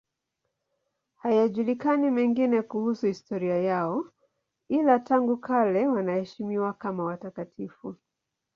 Hayajulikani 1.17 2.09
mengine 2.11 2.61
kuhusu 2.61 3.07
historia 3.07 3.57
yao, 3.57 4.05
ila 4.69 4.99
tangu 4.99 5.37
kale 5.37 5.87
wanaheshimiwa 5.87 6.73
kama 6.73 7.03
watakatifu. 7.03 7.95